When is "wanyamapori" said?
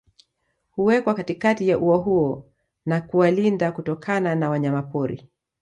4.49-5.29